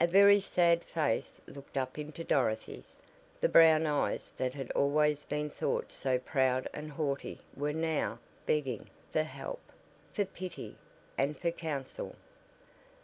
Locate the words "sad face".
0.40-1.40